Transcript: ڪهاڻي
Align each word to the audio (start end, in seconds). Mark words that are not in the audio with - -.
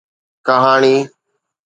ڪهاڻي 0.47 0.95